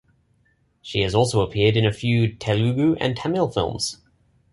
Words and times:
She 0.81 1.01
has 1.01 1.13
also 1.13 1.41
appeared 1.41 1.77
in 1.77 1.85
a 1.85 1.93
few 1.93 2.33
Telugu 2.35 2.95
and 2.99 3.15
Tamil 3.15 3.51
films. 3.51 3.99